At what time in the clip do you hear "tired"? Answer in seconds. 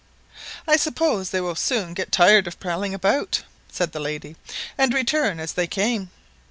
2.11-2.47